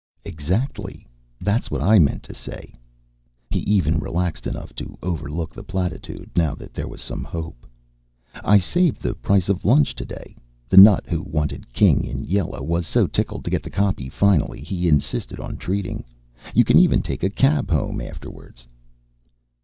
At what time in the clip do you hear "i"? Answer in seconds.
1.83-1.99, 8.33-8.57